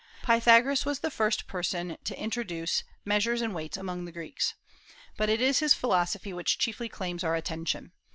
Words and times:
Pythagoras 0.23 0.83
was 0.83 1.01
the 1.01 1.11
first 1.11 1.45
person 1.45 1.91
who 2.09 2.15
introduced 2.15 2.83
measures 3.05 3.39
and 3.39 3.53
weights 3.53 3.77
among 3.77 4.05
the 4.05 4.11
Greeks. 4.11 4.55
But 5.15 5.29
it 5.29 5.41
is 5.41 5.59
his 5.59 5.75
philosophy 5.75 6.33
which 6.33 6.57
chiefly 6.57 6.89
claims 6.89 7.23
our 7.23 7.35
attention. 7.35 7.91